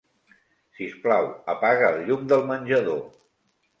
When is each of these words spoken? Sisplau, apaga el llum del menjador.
Sisplau, 0.77 1.29
apaga 1.55 1.91
el 1.93 2.01
llum 2.07 2.25
del 2.33 2.45
menjador. 2.53 3.05